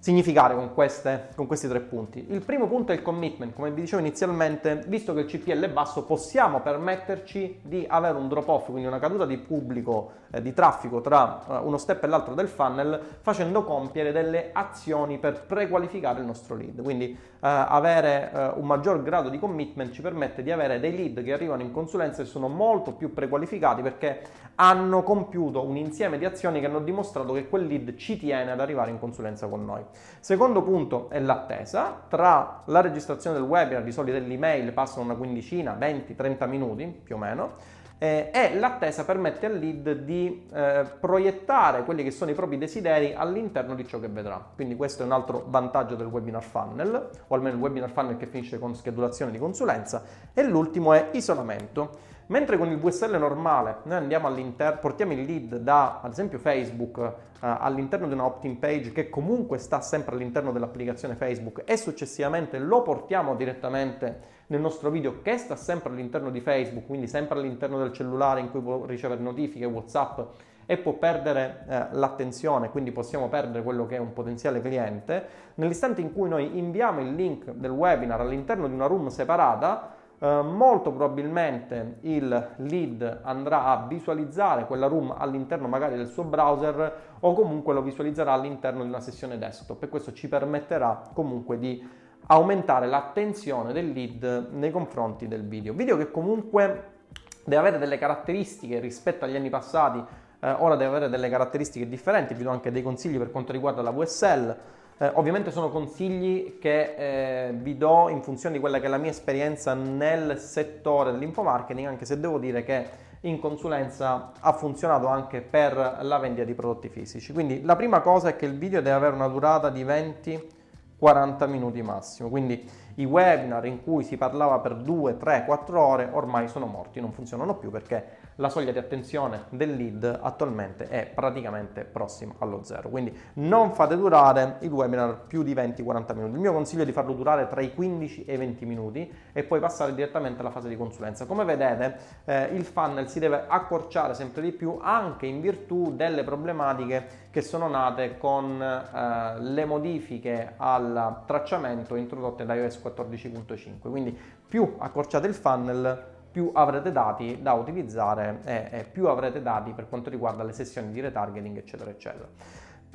significare 0.00 0.54
con, 0.54 0.72
queste, 0.72 1.28
con, 1.36 1.46
questi 1.46 1.68
tre 1.68 1.80
punti. 1.80 2.24
Il 2.30 2.42
primo 2.42 2.66
punto 2.66 2.92
è 2.92 2.94
il 2.94 3.02
commitment, 3.02 3.54
come 3.54 3.70
vi 3.70 3.82
dicevo 3.82 4.00
inizialmente, 4.00 4.82
visto 4.86 5.12
che 5.12 5.20
il 5.20 5.26
CPL 5.26 5.60
è 5.60 5.68
basso 5.68 6.04
possiamo 6.04 6.60
permetterci 6.60 7.60
di 7.62 7.84
avere 7.86 8.16
un 8.16 8.26
drop 8.26 8.48
off, 8.48 8.64
quindi 8.70 8.86
una 8.86 8.98
caduta 8.98 9.26
di 9.26 9.36
pubblico, 9.36 10.12
eh, 10.30 10.40
di 10.40 10.54
traffico 10.54 11.02
tra 11.02 11.44
uh, 11.46 11.66
uno 11.66 11.76
step 11.76 12.02
e 12.02 12.06
l'altro 12.06 12.32
del 12.32 12.48
funnel, 12.48 12.98
facendo 13.20 13.62
compiere 13.62 14.10
delle 14.10 14.48
azioni 14.54 15.18
per 15.18 15.44
prequalificare 15.44 16.20
il 16.20 16.26
nostro 16.26 16.56
lead. 16.56 16.82
Quindi 16.82 17.10
uh, 17.10 17.16
avere 17.40 18.30
uh, 18.32 18.58
un 18.58 18.66
maggior 18.66 19.02
grado 19.02 19.28
di 19.28 19.38
commitment 19.38 19.92
ci 19.92 20.00
permette 20.00 20.42
di 20.42 20.50
avere 20.50 20.80
dei 20.80 20.96
lead 20.96 21.22
che 21.22 21.34
arrivano 21.34 21.60
in 21.60 21.72
consulenza 21.72 22.22
e 22.22 22.24
sono 22.24 22.48
molto 22.48 22.92
più 22.92 23.12
prequalificati 23.12 23.82
perché 23.82 24.22
hanno 24.54 25.02
compiuto 25.02 25.62
un 25.62 25.76
insieme 25.76 26.16
di 26.16 26.24
azioni 26.24 26.60
che 26.60 26.66
hanno 26.66 26.80
dimostrato 26.80 27.34
che 27.34 27.48
quel 27.48 27.66
lead 27.66 27.96
ci 27.96 28.18
tiene 28.18 28.50
ad 28.50 28.60
arrivare 28.60 28.90
in 28.90 28.98
consulenza 28.98 29.46
con 29.46 29.64
noi. 29.64 29.82
Secondo 30.20 30.62
punto 30.62 31.08
è 31.10 31.20
l'attesa. 31.20 32.02
Tra 32.08 32.62
la 32.66 32.80
registrazione 32.80 33.36
del 33.36 33.46
webinar, 33.46 33.82
di 33.82 33.92
solito 33.92 34.18
dell'email, 34.18 34.72
passano 34.72 35.04
una 35.04 35.14
quindicina, 35.14 35.72
20, 35.72 36.14
30 36.14 36.46
minuti 36.46 36.86
più 36.86 37.16
o 37.16 37.18
meno. 37.18 37.78
Eh, 38.02 38.30
e 38.32 38.58
l'attesa 38.58 39.04
permette 39.04 39.44
al 39.44 39.58
lead 39.58 39.92
di 39.92 40.46
eh, 40.54 40.86
proiettare 40.98 41.84
quelli 41.84 42.02
che 42.02 42.10
sono 42.10 42.30
i 42.30 42.34
propri 42.34 42.56
desideri 42.56 43.12
all'interno 43.12 43.74
di 43.74 43.86
ciò 43.86 44.00
che 44.00 44.08
vedrà. 44.08 44.42
Quindi 44.54 44.74
questo 44.74 45.02
è 45.02 45.04
un 45.04 45.12
altro 45.12 45.44
vantaggio 45.46 45.96
del 45.96 46.06
webinar 46.06 46.42
funnel, 46.42 47.10
o 47.26 47.34
almeno 47.34 47.56
il 47.56 47.60
webinar 47.60 47.90
funnel 47.90 48.16
che 48.16 48.24
finisce 48.24 48.58
con 48.58 48.74
schedulazione 48.74 49.30
di 49.30 49.38
consulenza. 49.38 50.02
E 50.32 50.42
l'ultimo 50.42 50.94
è 50.94 51.10
isolamento. 51.12 52.08
Mentre 52.30 52.56
con 52.56 52.70
il 52.70 52.78
VSL 52.78 53.16
normale 53.18 53.78
noi 53.84 53.96
andiamo 53.96 54.28
all'interno, 54.28 54.78
portiamo 54.78 55.12
il 55.14 55.24
lead 55.24 55.56
da 55.56 55.98
ad 56.00 56.12
esempio 56.12 56.38
Facebook 56.38 56.96
uh, 56.96 57.12
all'interno 57.40 58.06
di 58.06 58.12
una 58.12 58.24
opt-in 58.24 58.60
page 58.60 58.92
che 58.92 59.10
comunque 59.10 59.58
sta 59.58 59.80
sempre 59.80 60.14
all'interno 60.14 60.52
dell'applicazione 60.52 61.16
Facebook 61.16 61.62
e 61.64 61.76
successivamente 61.76 62.60
lo 62.60 62.82
portiamo 62.82 63.34
direttamente 63.34 64.38
nel 64.46 64.60
nostro 64.60 64.90
video 64.90 65.22
che 65.22 65.38
sta 65.38 65.56
sempre 65.56 65.90
all'interno 65.90 66.30
di 66.30 66.40
Facebook, 66.40 66.86
quindi 66.86 67.08
sempre 67.08 67.36
all'interno 67.36 67.78
del 67.78 67.92
cellulare 67.92 68.38
in 68.38 68.52
cui 68.52 68.60
può 68.60 68.84
ricevere 68.84 69.20
notifiche, 69.20 69.64
WhatsApp 69.64 70.20
e 70.66 70.76
può 70.76 70.92
perdere 70.92 71.64
eh, 71.68 71.86
l'attenzione, 71.90 72.70
quindi 72.70 72.92
possiamo 72.92 73.28
perdere 73.28 73.64
quello 73.64 73.86
che 73.86 73.96
è 73.96 73.98
un 73.98 74.12
potenziale 74.12 74.62
cliente. 74.62 75.26
Nell'istante 75.56 76.00
in 76.00 76.12
cui 76.12 76.28
noi 76.28 76.56
inviamo 76.58 77.00
il 77.00 77.12
link 77.12 77.50
del 77.50 77.72
webinar 77.72 78.20
all'interno 78.20 78.68
di 78.68 78.74
una 78.74 78.86
room 78.86 79.08
separata, 79.08 79.98
Uh, 80.20 80.42
molto 80.42 80.92
probabilmente 80.92 81.96
il 82.02 82.48
lead 82.56 83.20
andrà 83.22 83.64
a 83.64 83.86
visualizzare 83.86 84.66
quella 84.66 84.86
room 84.86 85.14
all'interno 85.16 85.66
magari 85.66 85.96
del 85.96 86.08
suo 86.08 86.24
browser 86.24 87.16
o 87.20 87.32
comunque 87.32 87.72
lo 87.72 87.80
visualizzerà 87.80 88.34
all'interno 88.34 88.82
di 88.82 88.88
una 88.88 89.00
sessione 89.00 89.38
desktop 89.38 89.82
e 89.82 89.88
questo 89.88 90.12
ci 90.12 90.28
permetterà 90.28 91.08
comunque 91.14 91.58
di 91.58 91.82
aumentare 92.26 92.86
l'attenzione 92.86 93.72
del 93.72 93.92
lead 93.92 94.48
nei 94.52 94.70
confronti 94.70 95.26
del 95.26 95.42
video. 95.46 95.72
Video 95.72 95.96
che 95.96 96.10
comunque 96.10 96.98
deve 97.44 97.56
avere 97.56 97.78
delle 97.78 97.96
caratteristiche 97.96 98.78
rispetto 98.78 99.24
agli 99.24 99.36
anni 99.36 99.48
passati, 99.48 100.04
eh, 100.40 100.50
ora 100.50 100.76
deve 100.76 100.96
avere 100.96 101.08
delle 101.08 101.30
caratteristiche 101.30 101.88
differenti, 101.88 102.34
vi 102.34 102.42
do 102.42 102.50
anche 102.50 102.70
dei 102.70 102.82
consigli 102.82 103.16
per 103.16 103.30
quanto 103.30 103.52
riguarda 103.52 103.80
la 103.80 103.90
VSL. 103.90 104.56
Eh, 105.02 105.10
ovviamente 105.14 105.50
sono 105.50 105.70
consigli 105.70 106.58
che 106.58 107.46
eh, 107.48 107.52
vi 107.54 107.78
do 107.78 108.10
in 108.10 108.20
funzione 108.22 108.56
di 108.56 108.60
quella 108.60 108.80
che 108.80 108.84
è 108.84 108.88
la 108.90 108.98
mia 108.98 109.08
esperienza 109.08 109.72
nel 109.72 110.38
settore 110.38 111.10
dell'infomarketing, 111.10 111.86
anche 111.86 112.04
se 112.04 112.20
devo 112.20 112.38
dire 112.38 112.62
che 112.62 112.86
in 113.20 113.40
consulenza 113.40 114.32
ha 114.38 114.52
funzionato 114.52 115.06
anche 115.06 115.40
per 115.40 116.00
la 116.02 116.18
vendita 116.18 116.44
di 116.44 116.52
prodotti 116.52 116.90
fisici. 116.90 117.32
Quindi 117.32 117.62
la 117.62 117.76
prima 117.76 118.00
cosa 118.00 118.28
è 118.28 118.36
che 118.36 118.44
il 118.44 118.58
video 118.58 118.82
deve 118.82 118.94
avere 118.94 119.14
una 119.14 119.28
durata 119.28 119.70
di 119.70 119.82
20-40 119.86 121.48
minuti 121.48 121.80
massimo, 121.80 122.28
quindi 122.28 122.68
i 122.96 123.04
webinar 123.06 123.64
in 123.64 123.82
cui 123.82 124.04
si 124.04 124.18
parlava 124.18 124.58
per 124.58 124.76
2, 124.76 125.16
3, 125.16 125.44
4 125.46 125.80
ore 125.82 126.10
ormai 126.12 126.46
sono 126.46 126.66
morti, 126.66 127.00
non 127.00 127.12
funzionano 127.12 127.54
più 127.54 127.70
perché 127.70 128.04
la 128.36 128.48
soglia 128.48 128.72
di 128.72 128.78
attenzione 128.78 129.44
del 129.50 129.74
lead 129.74 130.18
attualmente 130.22 130.88
è 130.88 131.06
praticamente 131.06 131.84
prossima 131.84 132.34
allo 132.38 132.62
zero. 132.62 132.88
Quindi 132.88 133.16
non 133.34 133.72
fate 133.72 133.96
durare 133.96 134.56
il 134.60 134.72
webinar 134.72 135.26
più 135.26 135.42
di 135.42 135.54
20-40 135.54 136.14
minuti. 136.14 136.34
Il 136.34 136.40
mio 136.40 136.52
consiglio 136.52 136.82
è 136.82 136.86
di 136.86 136.92
farlo 136.92 137.12
durare 137.12 137.48
tra 137.48 137.60
i 137.60 137.74
15 137.74 138.24
e 138.24 138.34
i 138.34 138.36
20 138.36 138.64
minuti 138.64 139.12
e 139.32 139.42
poi 139.44 139.60
passare 139.60 139.94
direttamente 139.94 140.40
alla 140.40 140.50
fase 140.50 140.68
di 140.68 140.76
consulenza. 140.76 141.26
Come 141.26 141.44
vedete 141.44 141.96
eh, 142.24 142.44
il 142.54 142.64
funnel 142.64 143.08
si 143.08 143.18
deve 143.18 143.44
accorciare 143.46 144.14
sempre 144.14 144.42
di 144.42 144.52
più 144.52 144.78
anche 144.80 145.26
in 145.26 145.40
virtù 145.40 145.94
delle 145.94 146.24
problematiche 146.24 147.28
che 147.30 147.42
sono 147.42 147.68
nate 147.68 148.18
con 148.18 148.60
eh, 148.60 149.40
le 149.40 149.64
modifiche 149.64 150.54
al 150.56 151.22
tracciamento 151.26 151.94
introdotte 151.94 152.44
da 152.44 152.54
iOS 152.54 152.80
14.5. 152.82 153.88
Quindi 153.88 154.18
più 154.48 154.76
accorciate 154.78 155.26
il 155.26 155.34
funnel, 155.34 156.18
più 156.30 156.50
avrete 156.54 156.92
dati 156.92 157.40
da 157.42 157.52
utilizzare 157.52 158.40
e, 158.44 158.68
e 158.70 158.84
più 158.84 159.08
avrete 159.08 159.42
dati 159.42 159.72
per 159.72 159.88
quanto 159.88 160.10
riguarda 160.10 160.42
le 160.42 160.52
sessioni 160.52 160.92
di 160.92 161.00
retargeting, 161.00 161.56
eccetera, 161.56 161.90
eccetera. 161.90 162.28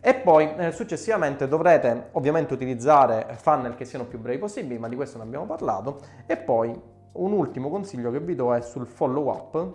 E 0.01 0.13
poi 0.13 0.53
eh, 0.55 0.71
successivamente 0.71 1.47
dovrete 1.47 2.09
ovviamente 2.11 2.53
utilizzare 2.53 3.25
funnel 3.41 3.75
che 3.75 3.85
siano 3.85 4.05
più 4.05 4.19
brevi 4.19 4.37
possibili, 4.37 4.77
ma 4.77 4.87
di 4.87 4.95
questo 4.95 5.17
ne 5.17 5.23
abbiamo 5.23 5.45
parlato. 5.45 6.01
E 6.27 6.37
poi 6.37 6.79
un 7.13 7.31
ultimo 7.31 7.69
consiglio 7.69 8.11
che 8.11 8.19
vi 8.19 8.35
do 8.35 8.53
è 8.53 8.61
sul 8.61 8.85
follow 8.85 9.29
up. 9.29 9.73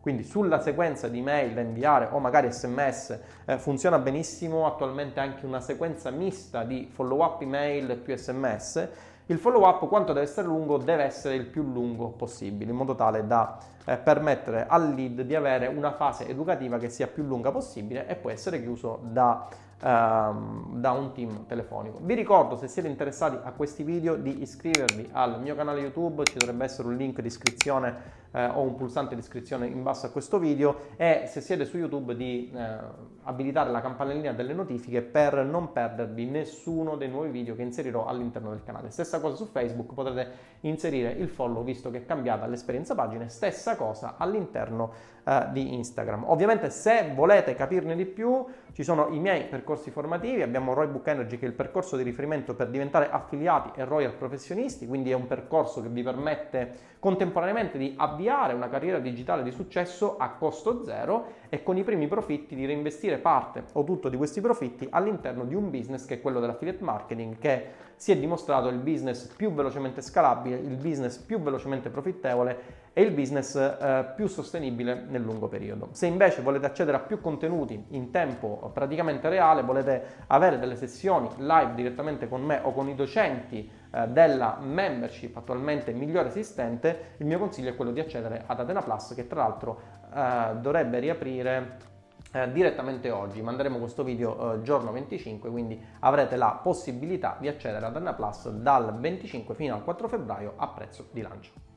Quindi 0.00 0.24
sulla 0.24 0.60
sequenza 0.60 1.06
di 1.06 1.20
mail 1.20 1.54
da 1.54 1.60
inviare 1.60 2.08
o 2.10 2.18
magari 2.18 2.50
sms 2.50 3.20
eh, 3.44 3.58
funziona 3.58 4.00
benissimo 4.00 4.66
attualmente 4.66 5.20
anche 5.20 5.46
una 5.46 5.60
sequenza 5.60 6.10
mista 6.10 6.64
di 6.64 6.90
follow 6.92 7.22
up 7.22 7.40
email 7.40 7.96
più 7.98 8.16
sms 8.16 8.88
il 9.32 9.38
follow 9.38 9.66
up 9.66 9.88
quanto 9.88 10.12
deve 10.12 10.26
essere 10.26 10.46
lungo 10.46 10.76
deve 10.76 11.04
essere 11.04 11.34
il 11.34 11.46
più 11.46 11.62
lungo 11.62 12.08
possibile 12.08 12.70
in 12.70 12.76
modo 12.76 12.94
tale 12.94 13.26
da 13.26 13.58
eh, 13.86 13.96
permettere 13.96 14.66
al 14.68 14.94
lead 14.94 15.22
di 15.22 15.34
avere 15.34 15.66
una 15.66 15.92
fase 15.92 16.28
educativa 16.28 16.78
che 16.78 16.90
sia 16.90 17.06
più 17.06 17.24
lunga 17.24 17.50
possibile 17.50 18.06
e 18.06 18.14
può 18.14 18.30
essere 18.30 18.60
chiuso 18.60 19.00
da, 19.02 19.48
ehm, 19.80 20.76
da 20.78 20.92
un 20.92 21.12
team 21.12 21.46
telefonico. 21.46 21.98
Vi 22.02 22.14
ricordo 22.14 22.56
se 22.56 22.68
siete 22.68 22.88
interessati 22.88 23.38
a 23.42 23.52
questi 23.52 23.82
video 23.82 24.16
di 24.16 24.42
iscrivervi 24.42 25.08
al 25.12 25.40
mio 25.40 25.54
canale 25.54 25.80
YouTube, 25.80 26.24
ci 26.24 26.36
dovrebbe 26.36 26.64
essere 26.64 26.88
un 26.88 26.96
link 26.96 27.20
di 27.20 27.26
iscrizione 27.26 28.20
eh, 28.32 28.46
o 28.46 28.60
un 28.60 28.74
pulsante 28.74 29.14
di 29.14 29.20
iscrizione 29.20 29.66
in 29.66 29.82
basso 29.82 30.06
a 30.06 30.10
questo 30.10 30.38
video 30.38 30.90
e 30.96 31.24
se 31.26 31.40
siete 31.40 31.64
su 31.64 31.76
YouTube 31.76 32.16
di 32.16 32.50
eh, 32.54 32.78
abilitare 33.24 33.70
la 33.70 33.80
campanellina 33.80 34.32
delle 34.32 34.54
notifiche 34.54 35.02
per 35.02 35.44
non 35.44 35.72
perdervi 35.72 36.26
nessuno 36.26 36.96
dei 36.96 37.08
nuovi 37.08 37.30
video 37.30 37.54
che 37.54 37.62
inserirò 37.62 38.06
all'interno 38.06 38.50
del 38.50 38.62
canale. 38.64 38.90
Stessa 38.90 39.20
cosa 39.20 39.36
su 39.36 39.46
Facebook, 39.46 39.94
potrete 39.94 40.30
inserire 40.60 41.10
il 41.10 41.28
follow 41.28 41.62
visto 41.62 41.90
che 41.90 41.98
è 41.98 42.04
cambiata 42.04 42.46
l'esperienza 42.46 42.94
pagine, 42.94 43.28
stessa 43.28 43.76
cosa 43.76 44.16
all'interno 44.16 45.20
eh, 45.24 45.46
di 45.52 45.74
Instagram. 45.74 46.24
Ovviamente 46.26 46.70
se 46.70 47.12
volete 47.14 47.54
capirne 47.54 47.94
di 47.94 48.06
più 48.06 48.44
ci 48.72 48.82
sono 48.82 49.08
i 49.08 49.18
miei 49.18 49.44
percorsi 49.44 49.90
formativi, 49.90 50.42
abbiamo 50.42 50.72
Roy 50.74 50.88
Book 50.88 51.06
Energy 51.06 51.38
che 51.38 51.44
è 51.44 51.48
il 51.48 51.54
percorso 51.54 51.96
di 51.96 52.02
riferimento 52.02 52.54
per 52.54 52.68
diventare 52.68 53.10
affiliati 53.10 53.78
e 53.78 53.84
royal 53.84 54.14
professionisti, 54.14 54.86
quindi 54.86 55.10
è 55.10 55.14
un 55.14 55.26
percorso 55.26 55.82
che 55.82 55.88
vi 55.88 56.02
permette 56.02 56.90
contemporaneamente 56.98 57.78
di 57.78 57.94
avviare 57.96 58.54
una 58.54 58.68
carriera 58.68 58.98
digitale 58.98 59.42
di 59.42 59.50
successo 59.50 60.16
a 60.16 60.30
costo 60.30 60.84
zero 60.84 61.40
e 61.48 61.62
con 61.62 61.76
i 61.76 61.84
primi 61.84 62.08
profitti 62.08 62.54
di 62.54 62.64
reinvestire 62.64 63.18
parte 63.18 63.64
o 63.72 63.84
tutto 63.84 64.08
di 64.08 64.16
questi 64.16 64.40
profitti 64.40 64.86
all'interno 64.90 65.44
di 65.44 65.54
un 65.54 65.70
business 65.70 66.04
che 66.04 66.14
è 66.14 66.20
quello 66.20 66.40
dell'affiliate 66.40 66.82
marketing 66.82 67.38
che 67.38 67.66
si 67.94 68.10
è 68.10 68.16
dimostrato 68.16 68.68
il 68.68 68.78
business 68.78 69.26
più 69.36 69.52
velocemente 69.52 70.02
scalabile, 70.02 70.56
il 70.56 70.76
business 70.76 71.18
più 71.18 71.40
velocemente 71.40 71.90
profittevole 71.90 72.81
e 72.94 73.02
il 73.02 73.12
business 73.12 73.54
eh, 73.54 74.12
più 74.14 74.26
sostenibile 74.26 75.04
nel 75.08 75.22
lungo 75.22 75.48
periodo. 75.48 75.88
Se 75.92 76.06
invece 76.06 76.42
volete 76.42 76.66
accedere 76.66 76.98
a 76.98 77.00
più 77.00 77.20
contenuti 77.20 77.86
in 77.90 78.10
tempo 78.10 78.70
praticamente 78.72 79.28
reale, 79.28 79.62
volete 79.62 80.24
avere 80.26 80.58
delle 80.58 80.76
sessioni 80.76 81.28
live 81.38 81.72
direttamente 81.74 82.28
con 82.28 82.42
me 82.42 82.60
o 82.62 82.72
con 82.72 82.88
i 82.88 82.94
docenti 82.94 83.70
eh, 83.90 84.08
della 84.08 84.58
membership 84.60 85.36
attualmente 85.36 85.92
migliore 85.92 86.28
esistente, 86.28 87.14
il 87.18 87.26
mio 87.26 87.38
consiglio 87.38 87.70
è 87.70 87.76
quello 87.76 87.92
di 87.92 88.00
accedere 88.00 88.44
ad 88.46 88.60
Atena 88.60 88.82
Plus 88.82 89.14
che 89.14 89.26
tra 89.26 89.40
l'altro 89.40 89.80
eh, 90.14 90.56
dovrebbe 90.60 90.98
riaprire 90.98 91.90
eh, 92.32 92.52
direttamente 92.52 93.10
oggi. 93.10 93.40
Manderemo 93.40 93.78
questo 93.78 94.04
video 94.04 94.54
eh, 94.54 94.62
giorno 94.62 94.92
25, 94.92 95.50
quindi 95.50 95.82
avrete 96.00 96.36
la 96.36 96.60
possibilità 96.62 97.36
di 97.40 97.48
accedere 97.48 97.86
ad 97.86 97.96
Atena 97.96 98.12
Plus 98.12 98.50
dal 98.50 98.98
25 98.98 99.54
fino 99.54 99.74
al 99.74 99.82
4 99.82 100.08
febbraio 100.08 100.52
a 100.56 100.68
prezzo 100.68 101.08
di 101.10 101.22
lancio. 101.22 101.71